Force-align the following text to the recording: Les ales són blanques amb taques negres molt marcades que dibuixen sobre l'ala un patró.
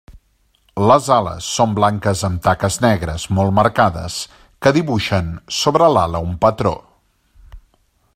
Les 0.91 1.09
ales 1.15 1.49
són 1.57 1.75
blanques 1.79 2.23
amb 2.29 2.41
taques 2.47 2.77
negres 2.85 3.25
molt 3.39 3.55
marcades 3.59 4.17
que 4.67 4.73
dibuixen 4.79 5.29
sobre 5.59 5.91
l'ala 5.97 6.23
un 6.31 6.35
patró. 6.47 6.73